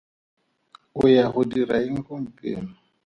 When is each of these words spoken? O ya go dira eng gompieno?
O 0.99 1.03
ya 1.13 1.25
go 1.33 1.41
dira 1.51 1.77
eng 1.87 1.99
gompieno? 2.07 2.71